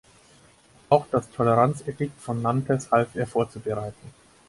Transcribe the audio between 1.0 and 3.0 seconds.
das Toleranzedikt von Nantes